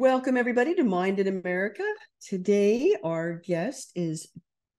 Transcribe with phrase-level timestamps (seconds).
[0.00, 1.82] Welcome, everybody, to Mind in America.
[2.24, 4.28] Today, our guest is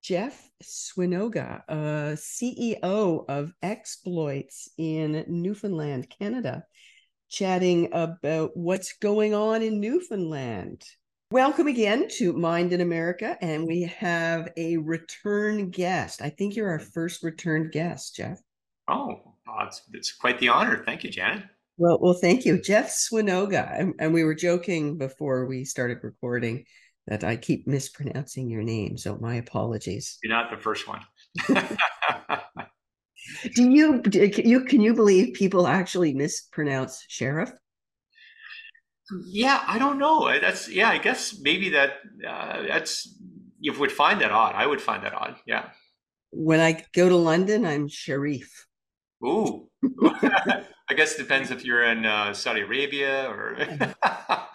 [0.02, 6.64] Jeff Swinoga, uh, CEO of Exploits in Newfoundland, Canada,
[7.28, 10.86] chatting about what's going on in Newfoundland.
[11.32, 16.22] Welcome again to Mind in America, and we have a return guest.
[16.22, 18.40] I think you're our first returned guest, Jeff.
[18.88, 20.82] Oh, it's, it's quite the honor.
[20.86, 21.44] Thank you, Janet.
[21.80, 23.80] Well, well, thank you, Jeff Swinoga.
[23.80, 26.66] And, and, we were joking before we started recording
[27.08, 30.18] that I keep mispronouncing your name, so my apologies.
[30.22, 31.00] You're not the first one.
[33.56, 37.50] do you you can you believe people actually mispronounce sheriff?
[39.26, 40.38] Yeah, I don't know.
[40.38, 40.90] That's yeah.
[40.90, 41.94] I guess maybe that
[42.28, 43.18] uh, that's
[43.62, 44.54] you would find that odd.
[44.54, 45.38] I would find that odd.
[45.48, 45.70] Yeah.
[46.32, 48.68] When I go to London, I'm Sharif.
[49.26, 49.68] Ooh.
[50.90, 53.58] I guess it depends if you're in uh, Saudi Arabia or.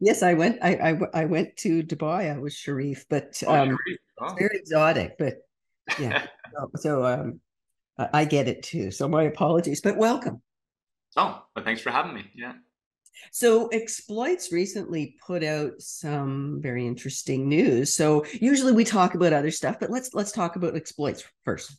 [0.00, 0.58] yes, I went.
[0.62, 2.34] I, I, I went to Dubai.
[2.34, 3.98] I was Sharif, but oh, um, Sharif.
[4.20, 4.24] Oh.
[4.26, 5.16] it's very exotic.
[5.18, 5.34] But
[5.98, 7.40] yeah, so, so um,
[7.98, 8.90] I get it too.
[8.90, 10.40] So my apologies, but welcome.
[11.16, 12.24] Oh, well, thanks for having me.
[12.34, 12.54] Yeah.
[13.30, 17.94] So Exploits recently put out some very interesting news.
[17.94, 21.76] So usually we talk about other stuff, but let's let's talk about Exploits first.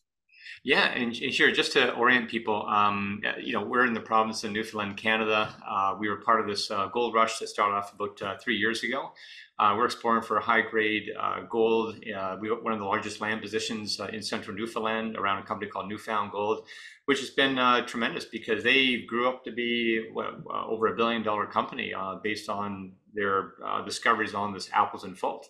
[0.66, 4.44] Yeah, and, and, sure, just to orient people, um, you know, we're in the province
[4.44, 5.53] of Newfoundland, Canada.
[5.63, 8.58] Uh, we were part of this uh, gold rush that started off about uh, three
[8.58, 9.11] years ago.
[9.59, 12.03] Uh, we're exploring for high grade uh, gold.
[12.11, 15.88] Uh, we one of the largest land positions in central Newfoundland around a company called
[15.88, 16.66] Newfound Gold,
[17.05, 20.09] which has been tremendous because they grew up to be
[20.49, 21.93] over a billion dollar company
[22.23, 23.52] based on their
[23.86, 25.47] discoveries on this Appleton fault.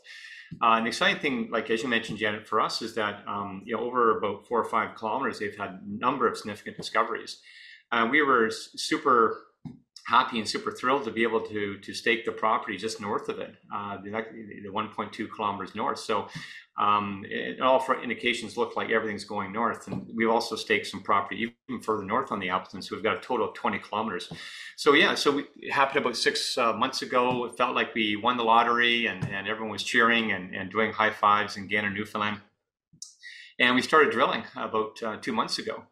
[0.62, 3.76] Uh, an exciting thing, like as you mentioned, Janet, for us is that um, you
[3.76, 7.42] know over about four or five kilometers, they've had a number of significant discoveries.
[7.92, 9.42] Uh, we were super
[10.08, 13.40] happy and super thrilled to be able to to stake the property just north of
[13.40, 16.00] it, uh, the, the 1.2 kilometers north.
[16.00, 16.28] So
[16.78, 17.24] um,
[17.62, 19.88] all indications look like everything's going north.
[19.88, 22.82] And we've also staked some property even further north on the Appleton.
[22.82, 24.32] So we've got a total of 20 kilometers.
[24.76, 27.46] So yeah, so we, it happened about six uh, months ago.
[27.46, 30.92] It felt like we won the lottery and, and everyone was cheering and, and doing
[30.92, 32.42] high fives in Gander, Newfoundland.
[33.58, 35.84] And we started drilling about uh, two months ago.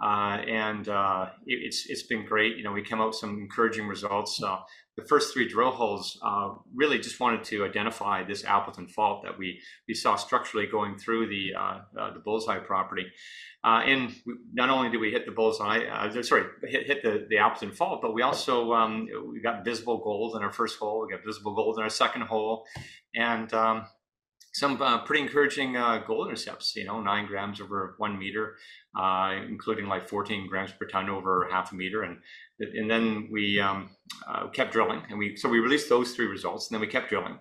[0.00, 2.56] Uh, and uh, it, it's it's been great.
[2.56, 4.40] You know, we came out with some encouraging results.
[4.40, 4.58] Uh,
[4.98, 9.38] the first three drill holes uh, really just wanted to identify this Appleton fault that
[9.38, 13.06] we we saw structurally going through the uh, uh, the bullseye property.
[13.62, 17.70] and we, not only did we hit the bullseye, sorry, hit, hit the, the Appleton
[17.70, 21.06] fault, but we also um, we got visible gold in our first hole.
[21.06, 22.66] We got visible gold in our second hole,
[23.14, 23.86] and um,
[24.58, 28.56] some uh, pretty encouraging uh, gold intercepts, you know, nine grams over one meter,
[28.98, 32.02] uh, including like 14 grams per ton over half a meter.
[32.02, 32.18] And,
[32.58, 33.90] and then we um,
[34.28, 37.08] uh, kept drilling and we, so we released those three results and then we kept
[37.08, 37.38] drilling.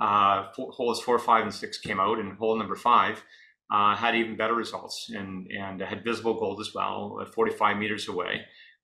[0.00, 3.22] Uh, holes four, five, and six came out and hole number five
[3.70, 8.42] uh, had even better results and, and had visible gold as well, 45 meters away.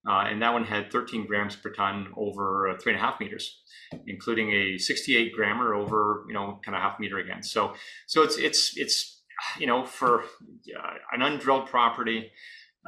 [0.09, 3.21] Uh, and that one had 13 grams per ton over uh, three and a half
[3.21, 3.61] meters,
[4.07, 7.43] including a 68 grammer over you know kind of half meter again.
[7.43, 7.75] So
[8.07, 9.23] so it's it's it's
[9.59, 12.31] you know for uh, an undrilled property,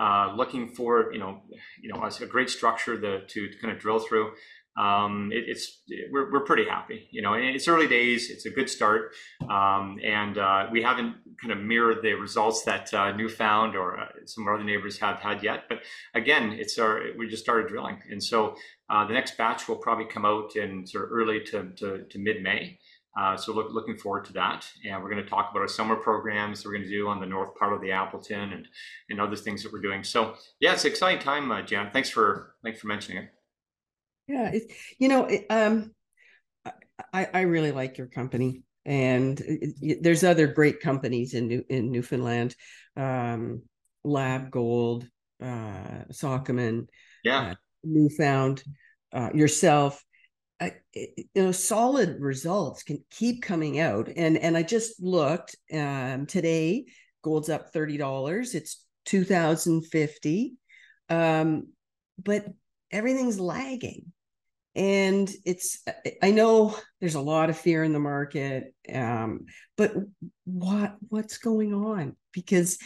[0.01, 1.43] uh, looking for you know
[1.83, 4.33] you know a great structure the, to, to kind of drill through
[4.77, 7.09] um, it, it's we're, we're pretty happy.
[7.11, 8.31] You know, it's early days.
[8.31, 9.13] It's a good start,
[9.51, 14.09] um, and uh, we haven't kind of mirrored the results that uh, Newfound or uh,
[14.25, 15.65] some of our other neighbors have had yet.
[15.69, 15.83] But
[16.15, 18.57] again, it's our we just started drilling, and so
[18.89, 22.19] uh, the next batch will probably come out in sort of early to to, to
[22.19, 22.79] mid May.
[23.15, 24.67] Uh, so look, looking forward to that.
[24.87, 27.27] And we're going to talk about our summer programs we're going to do on the
[27.27, 28.67] north part of the Appleton and,
[29.11, 30.03] and other things that we're doing.
[30.03, 31.91] So yeah, it's an exciting time, uh, Jan.
[31.93, 33.42] Thanks for thanks for mentioning it.
[34.29, 35.93] Yeah, it, you know, it, um,
[37.13, 41.91] I I really like your company, and it, there's other great companies in New in
[41.91, 42.55] Newfoundland,
[42.97, 43.63] um,
[44.05, 45.07] Lab Gold,
[45.43, 46.87] uh, Sokoman,
[47.25, 47.55] yeah, uh,
[47.85, 48.63] Newfound,
[49.13, 50.03] uh, yourself.
[50.95, 56.87] you know, solid results can keep coming out, and and I just looked um, today.
[57.23, 58.55] Gold's up thirty dollars.
[58.55, 60.55] It's two thousand fifty.
[61.09, 61.69] Um,
[62.23, 62.47] but
[62.93, 64.13] everything's lagging.
[64.75, 65.85] And it's
[66.23, 69.47] i know there's a lot of fear in the market um,
[69.77, 69.93] but
[70.45, 72.17] what what's going on?
[72.33, 72.79] Because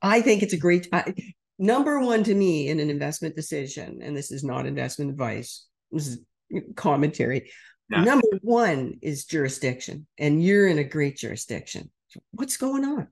[0.00, 1.12] i think it's a great I,
[1.58, 6.06] number one to me in an investment decision and this is not investment advice this
[6.06, 6.18] is
[6.76, 7.50] commentary.
[7.88, 8.02] No.
[8.02, 11.90] number one is jurisdiction and you're in a great jurisdiction.
[12.32, 13.08] What's going on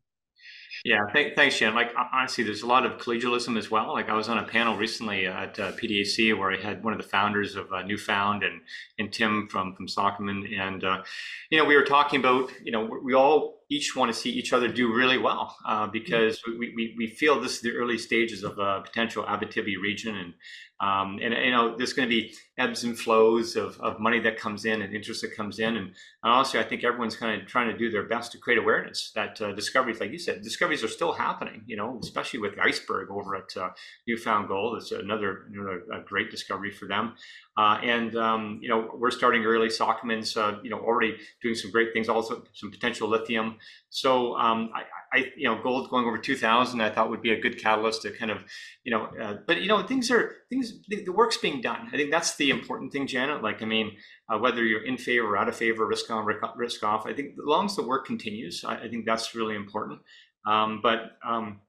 [0.85, 1.75] Yeah, th- thanks, Jen.
[1.75, 3.93] Like honestly, there's a lot of collegialism as well.
[3.93, 7.01] Like I was on a panel recently at uh, PDAC where I had one of
[7.01, 8.61] the founders of uh, Newfound and
[8.99, 11.03] and Tim from from Sokoman, and uh,
[11.51, 14.53] you know we were talking about you know we all each want to see each
[14.53, 18.43] other do really well uh, because we, we, we feel this is the early stages
[18.43, 20.35] of a potential Abitibi region and
[20.81, 24.37] um, and you know there's going to be ebbs and flows of, of money that
[24.37, 25.95] comes in and interest that comes in and, and
[26.25, 29.41] honestly I think everyone's kind of trying to do their best to create awareness that
[29.41, 33.37] uh, discoveries like you said discoveries are still happening you know especially with iceberg over
[33.37, 33.71] at uh,
[34.07, 34.79] Newfound Gold.
[34.79, 37.15] It's another another great discovery for them
[37.57, 39.69] uh, and um, you know we're starting early.
[39.69, 42.09] Sokoman's uh, you know already doing some great things.
[42.09, 43.57] Also some potential lithium.
[43.91, 47.41] So um, I, I, you know gold going over 2,000 I thought would be a
[47.41, 48.39] good catalyst to kind of
[48.83, 49.05] you know.
[49.21, 51.89] Uh, but you know things are things the work's being done.
[51.93, 53.43] I think that's the important thing, Janet.
[53.43, 53.97] Like I mean
[54.29, 57.07] uh, whether you're in favor or out of favor, risk on risk off.
[57.07, 60.01] I think as long as the work continues, I, I think that's really important.
[60.47, 61.61] Um, but um,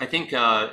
[0.00, 0.68] I think uh,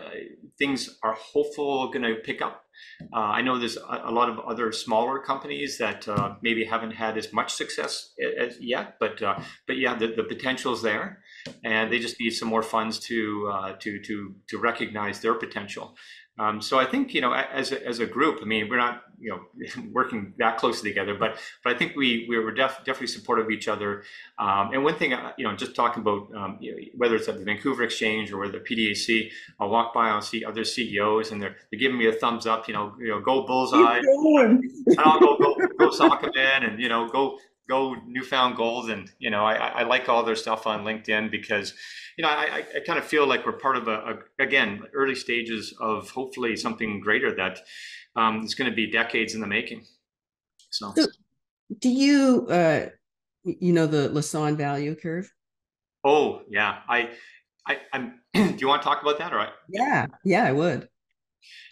[0.57, 2.65] things are hopeful going to pick up.
[3.13, 6.91] Uh, I know there's a, a, lot of other smaller companies that uh, maybe haven't
[6.91, 11.23] had as much success as yet, but uh, but yeah, the, the potential is there,
[11.63, 15.95] and they just need some more funds to uh, to to to recognize their potential.
[16.37, 19.03] Um, so I think you know, as a, as a group, I mean, we're not
[19.19, 23.07] you know working that closely together, but but I think we we were def- definitely
[23.07, 24.03] supportive of each other.
[24.37, 27.29] Um, and one thing, uh, you know, just talking about um, you know, whether it's
[27.29, 30.65] at the Vancouver Exchange or whether the PDAC, I'll walk by, and I'll see other
[30.65, 32.67] CEOs, and they're they're giving me a thumbs up.
[32.67, 33.99] You know, you know, go bullseye.
[34.03, 37.37] and I'll go go go Sokoman, and you know, go
[37.67, 41.73] go Newfound Gold, and you know, I I like all their stuff on LinkedIn because
[42.17, 45.15] you know, I, I kind of feel like we're part of a, a again early
[45.15, 47.59] stages of hopefully something greater that
[48.15, 49.83] um, is going to be decades in the making.
[50.69, 51.07] So, so
[51.79, 52.89] do you uh,
[53.43, 55.31] you know the Lassonde value curve?
[56.03, 57.11] Oh yeah, I
[57.67, 58.21] I I'm.
[58.33, 59.39] do you want to talk about that, or?
[59.39, 60.87] I, yeah, yeah, I would.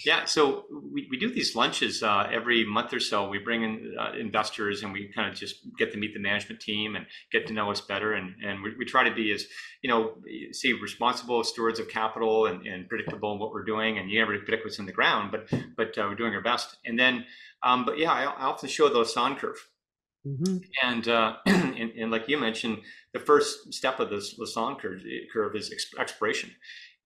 [0.05, 3.29] Yeah, so we, we do these lunches uh, every month or so.
[3.29, 6.59] We bring in uh, investors and we kind of just get to meet the management
[6.59, 8.13] team and get to know us better.
[8.13, 9.45] And, and we, we try to be as,
[9.81, 10.15] you know,
[10.51, 13.97] see responsible stewards of capital and, and predictable in what we're doing.
[13.97, 15.47] And you never predict what's in the ground, but
[15.77, 16.77] but uh, we're doing our best.
[16.85, 17.25] And then,
[17.63, 19.67] um, but yeah, I, I often show the Lassonde curve.
[20.25, 20.57] Mm-hmm.
[20.83, 22.79] And, uh, and, and like you mentioned,
[23.13, 26.51] the first step of this Lassonde curve, curve is exploration.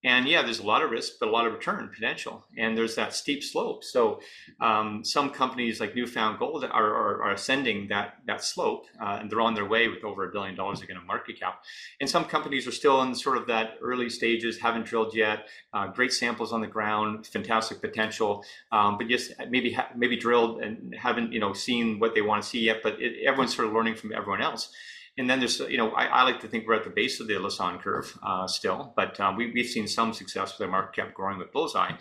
[0.07, 2.45] And yeah, there's a lot of risk, but a lot of return potential.
[2.57, 3.83] And there's that steep slope.
[3.83, 4.21] So
[4.61, 9.29] um, some companies like Newfound Gold are, are, are ascending that that slope, uh, and
[9.29, 11.61] they're on their way with over a billion dollars again of market cap.
[11.99, 15.49] And some companies are still in sort of that early stages, haven't drilled yet.
[15.73, 20.61] Uh, great samples on the ground, fantastic potential, um, but just maybe ha- maybe drilled
[20.61, 22.77] and haven't you know seen what they want to see yet.
[22.81, 24.71] But it, everyone's sort of learning from everyone else
[25.17, 27.27] and then there's, you know, I, I, like to think we're at the base of
[27.27, 31.01] the Lassonde curve uh, still, but um, we, have seen some success with the market
[31.01, 31.93] cap growing with Bullseye.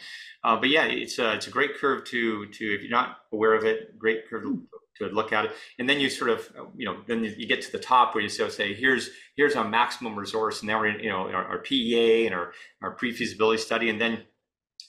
[0.44, 3.54] Uh, but yeah, it's a, it's a great curve to, to, if you're not aware
[3.54, 5.52] of it, great curve to, look at it.
[5.78, 8.30] And then you sort of, you know, then you get to the top where you
[8.30, 10.60] say, here's, here's our maximum resource.
[10.60, 13.90] And now we're you know, our, our PEA and our, our pre-feasibility study.
[13.90, 14.22] And then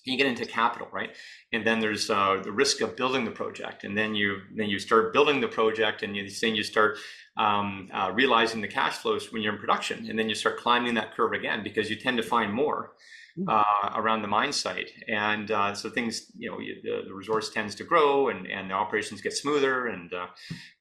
[0.07, 1.15] you get into capital, right?
[1.53, 4.79] And then there's uh, the risk of building the project, and then you then you
[4.79, 6.97] start building the project, and you then you start
[7.37, 10.93] um, uh, realizing the cash flows when you're in production, and then you start climbing
[10.95, 12.93] that curve again because you tend to find more
[13.37, 13.45] mm.
[13.47, 17.49] uh, around the mine site, and uh, so things you know you, the, the, resource
[17.49, 20.27] tends to grow, and, and the operations get smoother, and uh,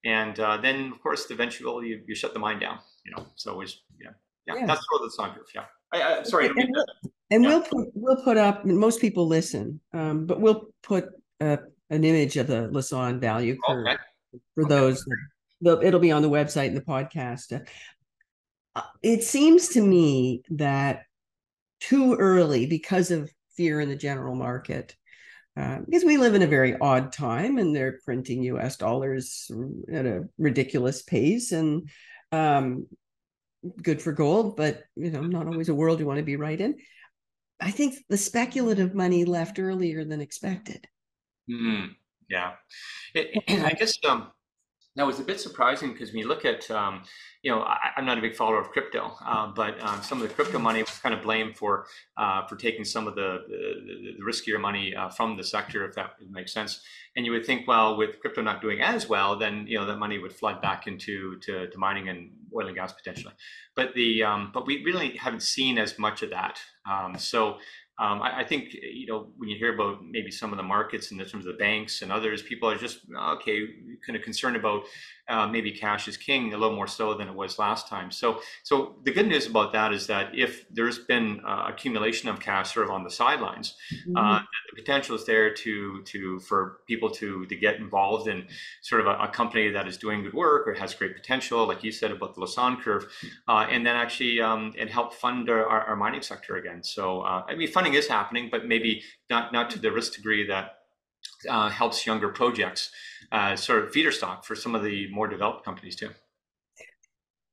[0.04, 3.26] and uh, then of course eventually you, you shut the mine down, you know.
[3.34, 4.10] So it's yeah
[4.46, 4.66] yeah, yeah.
[4.66, 5.48] that's sort of the curve.
[5.54, 6.46] Yeah, I, I, sorry.
[6.48, 6.76] And,
[7.30, 7.48] and yeah.
[7.48, 8.64] we'll put we'll put up.
[8.64, 11.08] Most people listen, um, but we'll put
[11.40, 11.58] an
[11.90, 13.96] image of the Lassonde value curve okay.
[14.54, 14.74] for okay.
[14.74, 15.04] those.
[15.62, 17.64] That, it'll be on the website and the podcast.
[18.74, 21.04] Uh, it seems to me that
[21.80, 24.94] too early because of fear in the general market.
[25.56, 29.50] Uh, because we live in a very odd time and they're printing US dollars
[29.90, 31.88] at a ridiculous pace and
[32.30, 32.86] um,
[33.82, 36.60] good for gold, but you know, not always a world you want to be right
[36.60, 36.76] in.
[37.60, 40.88] I think the speculative money left earlier than expected.
[41.50, 41.96] Mm,
[42.28, 42.56] yeah,
[43.14, 44.32] it, I guess um,
[44.96, 47.02] now, it's a bit surprising because when you look at, um,
[47.42, 50.26] you know, I, am not a big follower of crypto, uh, but um, some of
[50.26, 51.86] the crypto money was kind of blamed for
[52.16, 55.94] uh, for taking some of the, the, the riskier money uh, from the sector, if
[55.96, 56.80] that makes sense.
[57.14, 59.98] And you would think, well, with crypto not doing as well, then you know that
[59.98, 63.34] money would flood back into to, to mining and oil and gas potentially.
[63.74, 66.58] But the um, but we really haven't seen as much of that.
[66.90, 67.58] Um, so
[67.98, 71.12] um, I, I, think you know when you hear about maybe some of the markets
[71.12, 73.00] in terms of the banks and others, people are just
[73.34, 73.66] okay,
[74.06, 74.82] kind of concerned about
[75.28, 78.10] uh, maybe cash is king a little more so than it was last time.
[78.10, 82.40] So, so the good news about that is that if there's been uh, accumulation of
[82.40, 84.16] cash sort of on the sidelines, mm-hmm.
[84.16, 84.40] uh,
[84.70, 88.46] the potential is there to to for people to to get involved in
[88.82, 91.82] sort of a, a, company that is doing good work or has great potential, like
[91.82, 93.06] you said about the Lassonde curve,
[93.48, 96.82] uh, and then actually um, and help fund our, our mining sector again.
[96.82, 100.46] So, uh, I mean, funding is happening, but maybe not not to the risk degree
[100.46, 100.85] that
[101.48, 102.90] uh, helps younger projects
[103.32, 106.10] uh, sort of feeder stock for some of the more developed companies too.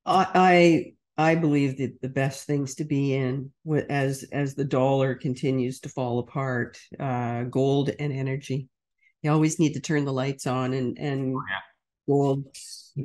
[0.05, 3.51] I I believe that the best things to be in
[3.89, 8.67] as as the dollar continues to fall apart, uh, gold and energy.
[9.21, 11.59] You always need to turn the lights on, and and oh, yeah.
[12.07, 12.45] gold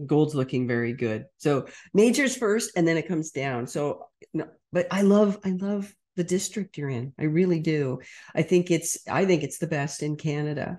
[0.07, 1.27] gold's looking very good.
[1.37, 3.67] So majors first, and then it comes down.
[3.67, 7.13] So no, but I love I love the district you're in.
[7.19, 8.01] I really do.
[8.35, 10.77] I think it's I think it's the best in Canada,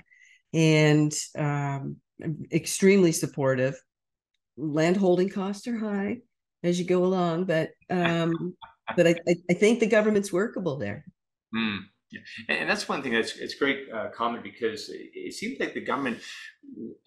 [0.54, 1.96] and um,
[2.52, 3.82] extremely supportive.
[4.58, 6.18] Land holding costs are high
[6.62, 8.56] as you go along, but um,
[8.98, 9.16] but I,
[9.50, 11.06] I think the government's workable there.
[11.56, 11.80] Mm.
[12.12, 12.22] Yeah.
[12.50, 16.20] And that's one thing that's it's great uh, comment because it seems like the government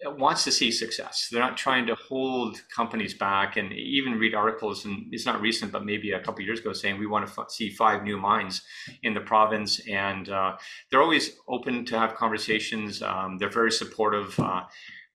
[0.05, 1.27] wants to see success.
[1.31, 5.71] They're not trying to hold companies back and even read articles, and it's not recent,
[5.71, 8.61] but maybe a couple years ago, saying we want to f- see five new mines
[9.03, 9.81] in the province.
[9.89, 10.57] And uh,
[10.89, 13.01] they're always open to have conversations.
[13.01, 14.39] Um, they're very supportive.
[14.39, 14.63] Uh,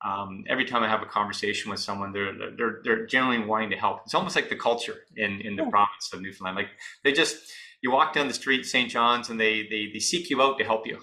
[0.04, 3.76] um, every time I have a conversation with someone, they're they're they're generally wanting to
[3.76, 4.02] help.
[4.04, 5.70] It's almost like the culture in in the yeah.
[5.70, 6.56] province of Newfoundland.
[6.56, 6.68] Like
[7.02, 8.90] they just you walk down the street St.
[8.90, 10.98] John's and they, they, they seek you out to help you.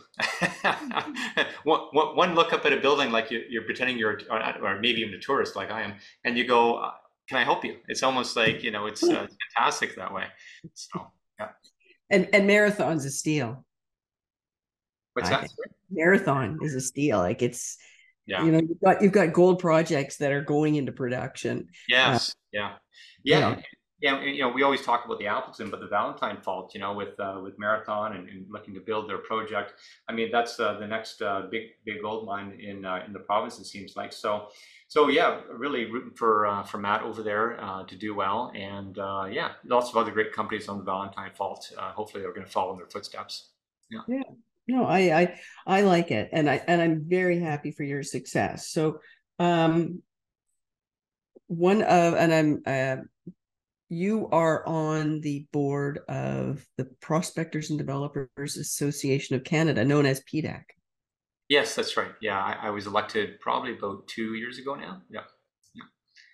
[1.63, 5.13] one, one look up at a building like you, are pretending you're, or maybe even
[5.13, 5.93] a tourist like I am,
[6.25, 6.91] and you go, uh,
[7.29, 7.77] can I help you?
[7.87, 10.25] It's almost like, you know, it's uh, fantastic that way.
[10.73, 11.49] So, yeah.
[12.09, 13.65] And, and marathon's a steal.
[15.13, 15.49] What's that?
[15.89, 17.19] Marathon is a steal.
[17.19, 17.77] Like it's,
[18.25, 18.43] yeah.
[18.43, 21.69] you know, you've got, you've got gold projects that are going into production.
[21.87, 22.29] Yes.
[22.29, 22.71] Uh, yeah.
[23.23, 23.49] Yeah.
[23.49, 23.61] You know,
[24.05, 26.93] yeah, you know, we always talk about the Appleton, but the Valentine fault, you know,
[26.93, 29.73] with uh, with Marathon and, and, looking to build their project.
[30.07, 33.19] I mean, that's uh, the next uh, big big gold mine in uh, in the
[33.19, 33.57] province.
[33.57, 34.49] It seems like so.
[34.89, 38.95] So yeah, really rooting for uh, for Matt over there uh, to do well, and
[39.33, 41.73] yeah, lots of other great companies on the Valentine fault.
[41.75, 43.49] hopefully, they're going to follow in their footsteps.
[43.89, 44.01] Yeah.
[44.07, 44.23] Yeah.
[44.67, 48.67] No, I I I like it, and I and I'm very happy for your success.
[48.69, 48.99] So,
[49.39, 50.03] um,
[51.47, 53.09] one of and I'm
[53.89, 60.21] you are on the board of the Prospectors and Developers Association of Canada, known as
[60.21, 60.63] PDAC.
[61.49, 62.11] Yes, that's right.
[62.21, 65.01] Yeah, I, I was elected probably about two years ago now.
[65.09, 65.21] Yeah.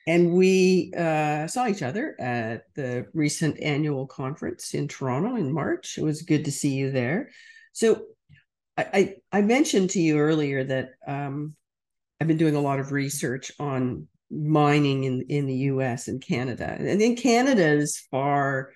[0.07, 5.97] And we uh, saw each other at the recent annual conference in Toronto in March.
[5.97, 7.29] It was good to see you there.
[7.73, 8.05] So
[8.77, 11.55] I, I, I mentioned to you earlier that um,
[12.19, 16.07] I've been doing a lot of research on mining in in the U.S.
[16.07, 18.71] and Canada, and then Canada is far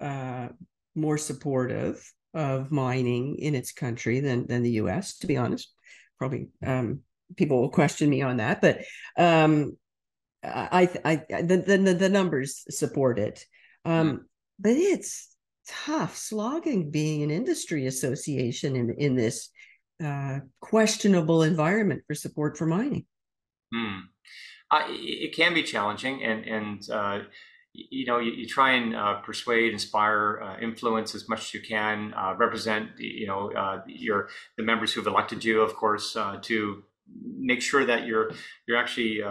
[0.00, 0.48] uh,
[0.94, 5.18] more supportive of mining in its country than than the U.S.
[5.18, 5.72] To be honest,
[6.18, 7.00] probably um,
[7.36, 8.82] people will question me on that, but
[9.16, 9.76] um,
[10.42, 13.44] I, I, the, the the numbers support it.
[13.84, 14.26] Um,
[14.58, 15.34] but it's
[15.66, 19.50] tough slogging being an industry association in in this
[20.02, 23.06] uh, questionable environment for support for mining.
[23.74, 24.00] Hmm
[24.70, 27.20] uh, it can be challenging, and and uh,
[27.72, 31.60] you know you, you try and uh, persuade, inspire, uh, influence as much as you
[31.60, 36.84] can, uh, represent you know uh, your the members who've elected you, of course, to
[37.38, 38.32] make sure that you're
[38.66, 39.22] you're actually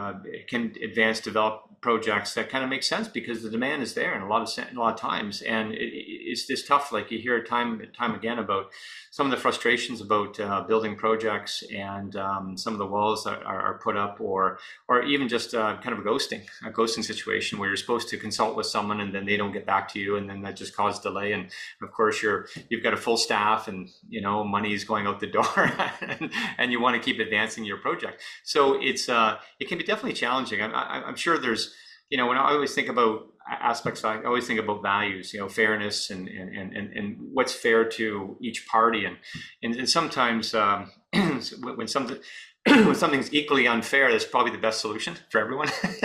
[0.48, 4.24] can advance, develop projects that kind of make sense because the demand is there and
[4.24, 5.42] a lot of a lot of times.
[5.42, 8.66] And it, it's just tough like you hear time time again about
[9.12, 13.42] some of the frustrations about uh, building projects and um, some of the walls that
[13.44, 17.04] are, are, put up or or even just uh, kind of a ghosting a ghosting
[17.04, 20.00] situation where you're supposed to consult with someone and then they don't get back to
[20.00, 21.32] you and then that just causes delay.
[21.32, 21.50] And
[21.82, 25.20] of course you're you've got a full staff and you know money is going out
[25.20, 25.72] the door
[26.02, 29.84] and, and, you want to keep advancing your project so it's uh, it can be
[29.84, 31.74] definitely challenging I'm, I'm sure there's
[32.10, 35.48] you know, when I always think about aspects, I always think about values, you know,
[35.48, 39.18] fairness and and and, and what's fair to each party, and
[39.62, 42.18] and, and sometimes um, when something
[42.66, 45.70] when something's equally unfair, that's probably the best solution for everyone.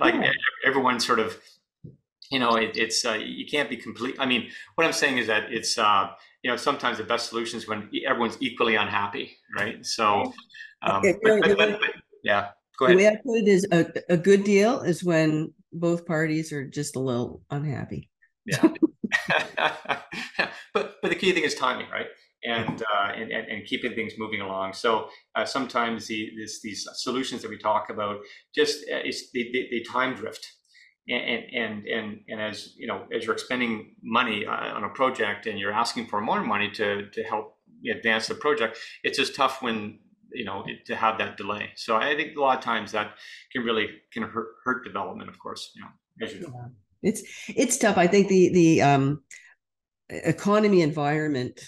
[0.00, 0.30] like yeah.
[0.64, 1.38] everyone sort of,
[2.30, 4.14] you know, it, it's uh, you can't be complete.
[4.20, 6.10] I mean, what I'm saying is that it's uh,
[6.44, 9.84] you know sometimes the best solution is when everyone's equally unhappy, right?
[9.84, 10.32] So,
[10.82, 11.80] um, okay, but, but, but,
[12.22, 12.48] yeah.
[12.78, 12.98] Go ahead.
[12.98, 16.66] The way I put it is a, a good deal is when both parties are
[16.66, 18.10] just a little unhappy.
[18.44, 18.60] Yeah.
[20.74, 22.08] but but the key thing is timing, right?
[22.46, 24.74] And, uh, and, and, and keeping things moving along.
[24.74, 28.18] So uh, sometimes the, this, these solutions that we talk about
[28.54, 28.98] just uh,
[29.32, 30.46] they, they, they time drift
[31.08, 35.46] and and and and as you know as you're expending money uh, on a project
[35.46, 37.58] and you're asking for more money to to help
[37.90, 39.98] advance the project it's just tough when
[40.32, 43.14] you know to have that delay so i think a lot of times that
[43.52, 45.88] can really can hurt, hurt development of course you know
[46.26, 46.52] as you know.
[46.54, 47.10] Yeah.
[47.10, 49.22] it's it's tough i think the the um
[50.08, 51.60] economy environment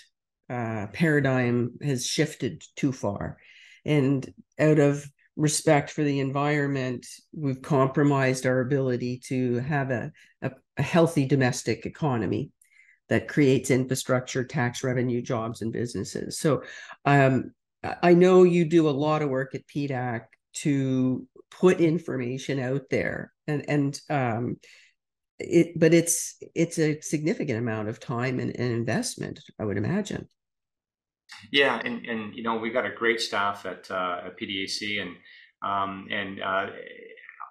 [0.48, 3.36] uh paradigm has shifted too far
[3.84, 10.12] and out of respect for the environment, we've compromised our ability to have a,
[10.42, 12.50] a, a, healthy domestic economy
[13.08, 16.38] that creates infrastructure, tax revenue, jobs, and businesses.
[16.38, 16.62] So
[17.04, 17.52] um,
[18.02, 20.22] I know you do a lot of work at PDAC
[20.54, 24.56] to put information out there and and um,
[25.38, 30.28] it but it's it's a significant amount of time and, and investment, I would imagine.
[31.52, 35.16] Yeah, and and you know we've got a great staff at uh, at PDAC, and
[35.62, 36.66] um, and uh,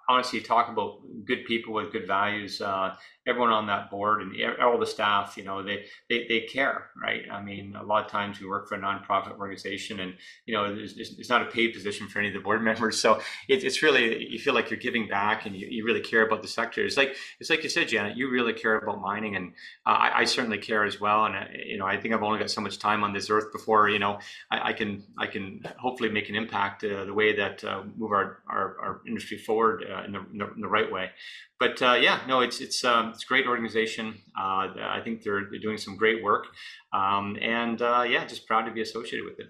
[0.08, 2.60] honestly, talk about good people with good values.
[2.60, 2.94] Uh,
[3.26, 7.22] everyone on that board and all the staff, you know, they, they, they care, right?
[7.30, 10.14] I mean, a lot of times we work for a nonprofit organization and,
[10.46, 13.00] you know, it's, it's not a paid position for any of the board members.
[13.00, 16.24] So it, it's really, you feel like you're giving back and you, you really care
[16.24, 16.84] about the sector.
[16.84, 19.52] It's like, it's like you said, Janet, you really care about mining and
[19.86, 21.24] uh, I, I, certainly care as well.
[21.24, 23.50] And, uh, you know, I think I've only got so much time on this earth
[23.52, 24.20] before, you know,
[24.52, 28.12] I, I can, I can hopefully make an impact uh, the way that uh, move
[28.12, 31.10] our, our, our industry forward uh, in the, in, the, right way
[31.58, 34.14] but yeah, no, it's it's um, it's a great organization.
[34.38, 36.46] Uh, I think they're they're doing some great work,
[36.92, 39.46] um, and uh, yeah, just proud to be associated with it.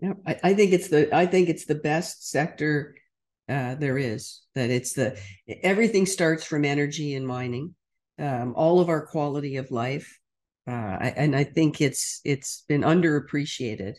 [0.00, 2.96] Yeah, I, I, think it's the I think it's the best sector
[3.48, 4.42] uh, there is.
[4.56, 5.16] That it's the
[5.62, 7.76] everything starts from energy and mining,
[8.18, 10.18] um, all of our quality of life,
[10.66, 13.94] uh, and I think it's it's been underappreciated,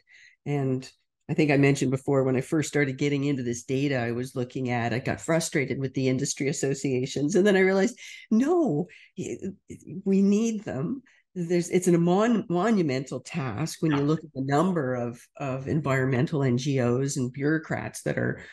[0.45, 0.91] and
[1.33, 4.35] I think I mentioned before when I first started getting into this data I was
[4.35, 7.33] looking at, I got frustrated with the industry associations.
[7.33, 7.97] And then I realized,
[8.29, 8.85] no,
[9.17, 11.01] we need them.
[11.33, 16.41] There's it's an mon- monumental task when you look at the number of, of environmental
[16.41, 18.43] NGOs and bureaucrats that are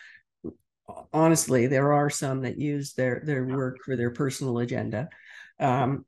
[1.13, 5.11] honestly, there are some that use their their work for their personal agenda.
[5.59, 6.07] Um,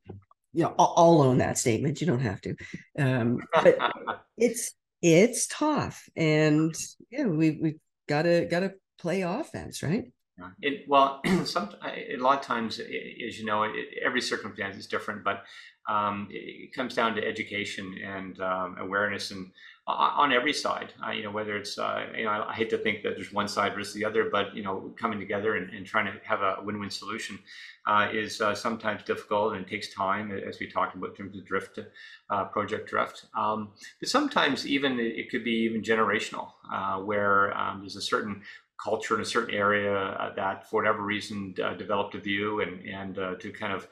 [0.53, 2.01] you know, I'll, I'll own that statement.
[2.01, 2.55] You don't have to.
[2.97, 3.77] Um, but
[4.39, 6.73] it's it's tough, and
[7.11, 7.75] yeah, we we
[8.07, 10.05] gotta gotta play offense, right?
[10.61, 15.23] It, well, some a lot of times, as you know, it, every circumstance is different,
[15.23, 15.43] but
[15.89, 19.51] um, it comes down to education and um, awareness and
[19.85, 20.93] on every side.
[21.05, 23.47] Uh, you know, whether it's uh, you know, I hate to think that there's one
[23.47, 26.57] side versus the other, but you know, coming together and, and trying to have a
[26.63, 27.37] win-win solution
[27.85, 31.37] uh, is uh, sometimes difficult and it takes time, as we talked about in terms
[31.37, 31.79] of drift,
[32.29, 33.25] uh, project drift.
[33.37, 38.41] Um, but sometimes even it could be even generational, uh, where um, there's a certain
[38.81, 43.51] culture in a certain area that, for whatever reason, developed a view and and to
[43.51, 43.87] kind of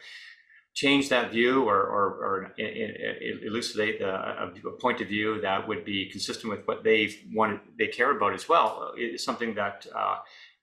[0.74, 6.10] change that view or, or, or elucidate a, a, point of view that would be
[6.10, 10.18] consistent with what they want they care about as well is something that uh,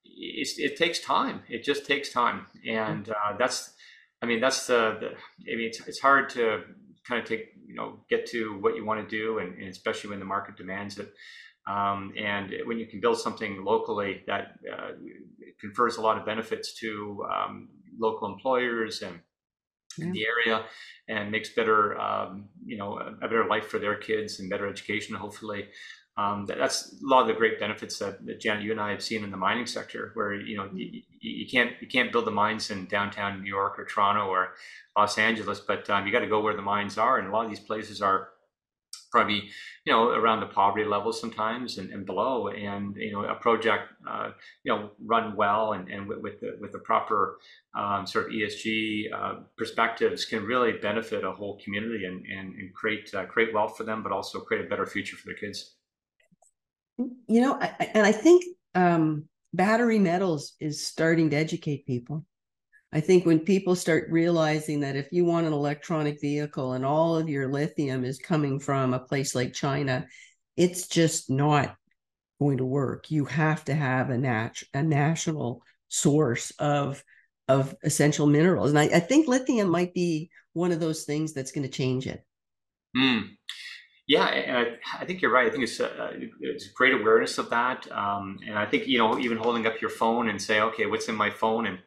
[0.05, 1.43] it takes time.
[1.49, 2.47] It just takes time.
[2.67, 3.75] And uh, that's
[4.21, 6.63] i mean that's the, the i mean it's, it's hard to
[7.07, 10.11] kind of take you know get to what you want to do and, and especially
[10.11, 11.13] when the market demands it.
[11.67, 14.93] Um, and when you can build something locally that uh,
[15.61, 17.69] confers a lot of benefits to um,
[17.99, 19.21] local employers and
[19.99, 20.65] in the area
[21.09, 25.15] and makes better, um, you know, a, better life for their kids and better education,
[25.17, 25.69] hopefully.
[26.17, 29.03] Um, that's a lot of the great benefits that, that, Janet, you and I have
[29.03, 32.33] seen in the mining sector, where you know you, you can't you can't build the
[32.33, 34.55] mines in downtown New York or Toronto or
[34.97, 37.45] Los Angeles, but um, you got to go where the mines are, and a lot
[37.45, 38.31] of these places are
[39.11, 39.49] probably
[39.85, 42.49] you know around the poverty level sometimes and, and below.
[42.49, 44.31] And you know a project uh,
[44.65, 47.39] you know run well and, and with, with the with the proper
[47.77, 52.75] um, sort of ESG uh, perspectives can really benefit a whole community and and, and
[52.75, 55.75] create uh, create wealth for them but also create a better future for their kids.
[56.99, 58.45] You know I, and I think
[58.75, 62.25] um, battery metals is starting to educate people
[62.93, 67.17] I think when people start realizing that if you want an electronic vehicle and all
[67.17, 70.07] of your lithium is coming from a place like China,
[70.57, 71.77] it's just not
[72.41, 73.11] going to work.
[73.11, 77.03] You have to have a nat- a national source of
[77.47, 81.53] of essential minerals, and I, I think lithium might be one of those things that's
[81.53, 82.23] going to change it.
[82.97, 83.31] Mm.
[84.07, 85.47] Yeah, I, I, think you're right.
[85.47, 89.19] I think it's uh, it's great awareness of that, um, and I think you know
[89.19, 91.79] even holding up your phone and say, okay, what's in my phone, and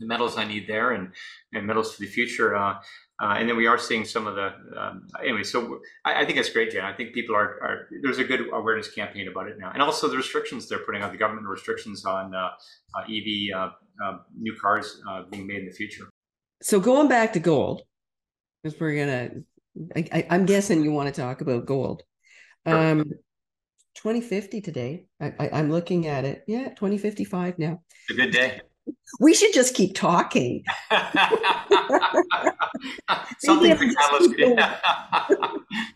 [0.00, 1.12] the metals I need there and,
[1.52, 2.56] and metals for the future.
[2.56, 2.76] Uh,
[3.22, 5.44] Uh, and then we are seeing some of the um, anyway.
[5.44, 6.84] So I, I, think it's great, Jen.
[6.84, 10.08] I think people are, are, there's a good awareness campaign about it now, and also
[10.08, 12.50] the restrictions they're putting on the government restrictions on uh,
[12.96, 13.70] uh, EV uh,
[14.04, 16.08] uh, new cars uh, being made in the future.
[16.60, 17.82] So going back to gold,
[18.62, 19.30] because we're gonna,
[19.94, 22.02] I, am guessing you want to talk about gold.
[22.66, 22.76] Sure.
[22.76, 23.04] Um,
[23.94, 25.06] 2050 today.
[25.20, 26.42] I, am looking at it.
[26.48, 27.80] Yeah, 2055 now.
[28.08, 28.60] It's a good day.
[29.20, 30.64] We should just keep talking.
[33.38, 34.28] Something to tell us.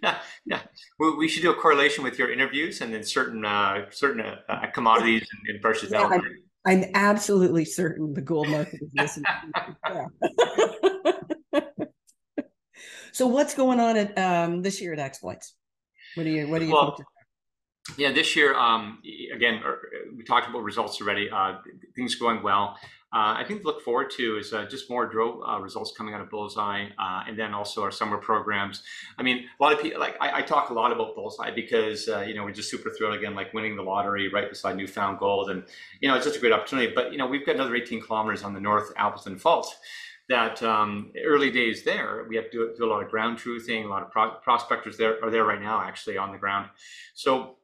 [0.02, 0.60] yeah, yeah.
[0.98, 4.66] We, we, should do a correlation with your interviews and then certain uh, certain uh,
[4.72, 6.22] commodities and, and versus yeah, I'm,
[6.66, 9.26] I'm, absolutely certain the gold market is listening.
[13.12, 15.54] so what's going on at um, this year at Exploits?
[16.14, 16.96] What do you what do you well,
[17.96, 19.02] yeah, this year, um,
[19.34, 19.80] again, er,
[20.16, 21.30] we talked about results already.
[21.30, 21.56] Uh,
[21.94, 22.76] things going well.
[23.10, 26.12] Uh, I think to look forward to is uh, just more drill uh, results coming
[26.12, 28.82] out of Bullseye, uh, and then also our summer programs.
[29.16, 32.06] I mean, a lot of people like I, I talk a lot about Bullseye because
[32.06, 35.18] uh, you know we're just super thrilled again, like winning the lottery right beside Newfound
[35.18, 35.64] Gold, and
[36.02, 36.92] you know it's just a great opportunity.
[36.94, 39.74] But you know we've got another 18 kilometers on the North Appleton Fault.
[40.28, 43.86] That um, early days there, we have to do, do, a lot of ground truthing.
[43.86, 46.68] A lot of pro- prospectors there are there right now, actually on the ground.
[47.14, 47.56] So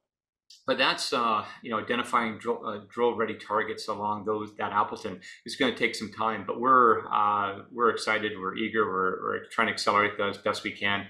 [0.67, 5.21] but that's uh, you know identifying drill, uh, drill ready targets along those that Appleton
[5.45, 6.45] is going to take some time.
[6.47, 10.65] But we're uh, we're excited, we're eager, we're, we're trying to accelerate that as best
[10.65, 11.07] we can.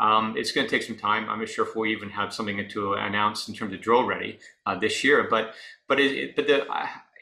[0.00, 1.28] Um, it's going to take some time.
[1.28, 4.38] I'm not sure if we even have something to announce in terms of drill ready
[4.66, 5.26] uh, this year.
[5.28, 5.54] But
[5.88, 6.66] but it, it but the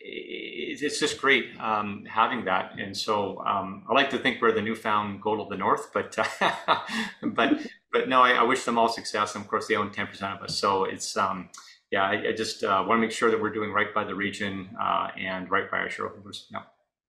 [0.08, 2.78] it's just great um, having that.
[2.78, 6.16] And so um, I like to think we're the newfound gold of the North, but
[7.22, 7.60] but
[7.96, 9.34] but no, I, I, wish them all success.
[9.34, 10.58] And of course, they own 10% of us.
[10.58, 11.48] So it's um,
[11.90, 14.14] yeah, I, I just uh, want to make sure that we're doing right by the
[14.14, 16.46] region uh, and right by our shareholders.
[16.52, 16.62] Yeah.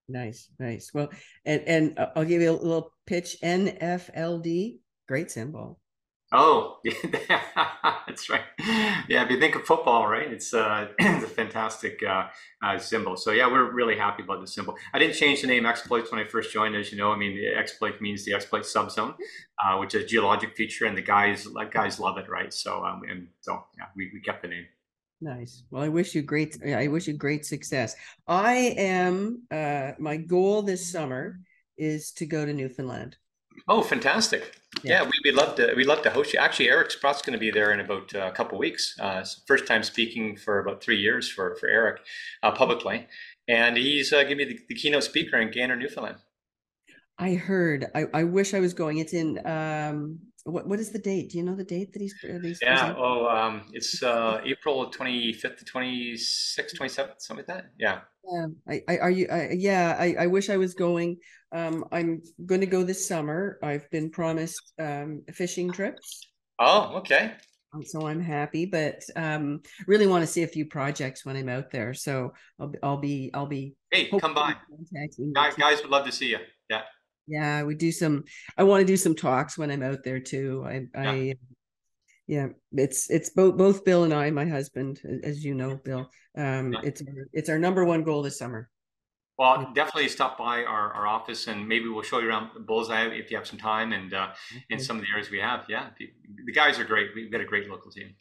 [0.10, 0.94] Nice, nice.
[0.94, 1.10] Well,
[1.46, 3.38] and and I'll give you a little pitch.
[3.44, 5.80] NFLD, great symbol.
[6.34, 6.80] Oh,
[8.06, 8.42] that's right.
[9.08, 12.28] Yeah, if you think of football, right, it's, uh, it's a fantastic uh,
[12.62, 13.16] uh, symbol.
[13.16, 14.76] So yeah, we're really happy about the symbol.
[14.94, 17.14] I didn't change the name exploits when I first joined, as you know.
[17.14, 19.16] I mean, exploit means the exploit subzone,
[19.64, 22.54] uh, which is a geologic feature, and the guys guys love it, right?
[22.54, 24.66] So um, and so yeah, we, we kept the name.
[25.22, 25.64] Nice.
[25.72, 26.62] Well, I wish you great.
[26.64, 27.96] I wish you great success.
[28.28, 29.44] I am.
[29.50, 31.40] Uh, my goal this summer
[31.78, 33.16] is to go to Newfoundland.
[33.68, 34.60] Oh, fantastic!
[34.84, 35.74] Yeah, yeah we, would love to.
[35.76, 36.40] We'd love to host you.
[36.40, 38.96] Actually, Eric Sprott's going to be there in about uh, a couple weeks.
[39.00, 42.02] Uh, first time speaking for about three years for for Eric
[42.44, 43.08] uh, publicly,
[43.48, 46.18] and he's uh, going to be the, the, keynote speaker in Gander, Newfoundland.
[47.20, 47.88] I heard.
[47.96, 49.00] I, I wish I was going.
[49.00, 51.32] It's in um, what what is the date?
[51.32, 52.14] Do you know the date that he's?
[52.22, 52.76] he's yeah.
[52.76, 52.96] Presenting?
[52.98, 57.72] Oh, um, it's uh, April twenty fifth to 26th, 27th, something like that.
[57.78, 58.00] Yeah.
[58.32, 58.48] Yeah.
[58.68, 59.28] I, I are you?
[59.30, 59.96] I, yeah.
[60.00, 61.18] I, I wish I was going.
[61.52, 63.60] Um, I'm going to go this summer.
[63.64, 66.28] I've been promised um, fishing trips.
[66.60, 67.34] Oh, okay.
[67.84, 71.70] So I'm happy, but um, really want to see a few projects when I'm out
[71.70, 71.94] there.
[71.94, 73.76] So I'll, be, I'll be I'll be.
[73.92, 74.56] Hey, come by.
[75.36, 76.40] Guys, guys would love to see you.
[76.70, 76.82] Yeah.
[77.28, 78.24] Yeah, we do some.
[78.58, 80.64] I want to do some talks when I'm out there too.
[80.66, 81.12] I, yeah.
[81.12, 81.36] I,
[82.26, 86.10] yeah, it's it's both both Bill and I, my husband, as you know, Bill.
[86.38, 86.80] Um, yeah.
[86.84, 87.02] it's
[87.34, 88.70] it's our number one goal this summer.
[89.38, 93.30] Well, definitely stop by our, our office and maybe we'll show you around Bullseye if
[93.30, 94.30] you have some time and uh,
[94.70, 95.66] in some of the areas we have.
[95.70, 96.10] Yeah, the,
[96.46, 97.10] the guys are great.
[97.16, 98.16] We've got a great local team.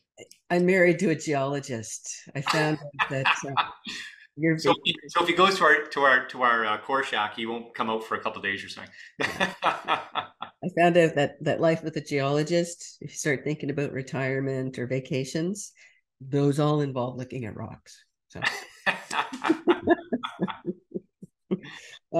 [0.50, 2.10] I'm married to a geologist.
[2.34, 3.64] I found that uh,
[4.36, 7.02] you're so, if, so if he goes to our to our to our uh, core
[7.02, 8.92] shack, he won't come out for a couple days or something.
[9.22, 14.78] I found out that that life with a geologist, if you start thinking about retirement
[14.78, 15.72] or vacations,
[16.20, 18.04] those all involve looking at rocks.
[18.28, 18.40] So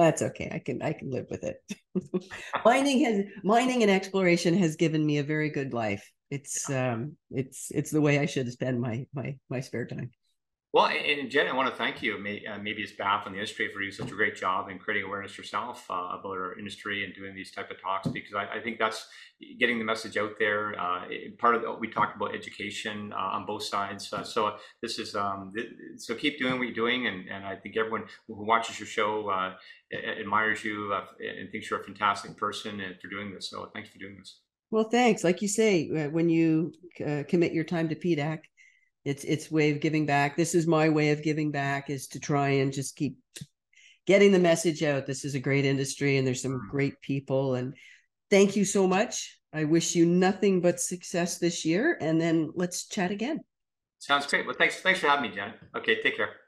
[0.01, 0.49] that's okay.
[0.51, 1.57] I can I can live with it.
[2.65, 6.09] mining has mining and exploration has given me a very good life.
[6.29, 10.11] It's um it's it's the way I should spend my my my spare time.
[10.73, 12.15] Well, and Jen, I want to thank you.
[12.17, 15.07] Uh, maybe it's BAF and the industry for doing such a great job in creating
[15.07, 18.61] awareness yourself uh, about our industry and doing these type of talks because I, I
[18.61, 19.07] think that's
[19.59, 20.77] getting the message out there.
[20.77, 21.05] Uh,
[21.39, 24.11] part of the, we talked about education uh, on both sides.
[24.11, 27.55] Uh, so this is um, th- so keep doing what you're doing, and, and I
[27.55, 29.53] think everyone who watches your show uh,
[30.19, 33.49] admires you and thinks you're a fantastic person and for doing this.
[33.49, 34.41] So thanks for doing this.
[34.69, 35.23] Well, thanks.
[35.23, 36.73] Like you say, when you
[37.29, 38.39] commit your time to PDAC
[39.07, 40.35] it's it's way of giving back.
[40.35, 43.17] This is my way of giving back is to try and just keep
[44.05, 45.05] getting the message out.
[45.05, 46.69] This is a great industry and there's some mm.
[46.69, 47.55] great people.
[47.55, 47.73] And
[48.29, 49.39] thank you so much.
[49.53, 51.97] I wish you nothing but success this year.
[52.01, 53.39] And then let's chat again.
[53.99, 54.45] Sounds great.
[54.45, 55.53] Well thanks thanks for having me jen.
[55.73, 56.46] Okay take care